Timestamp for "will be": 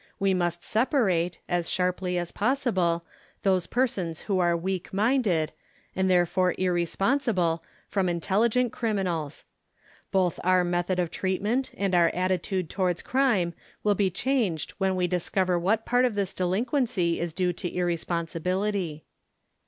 13.83-14.09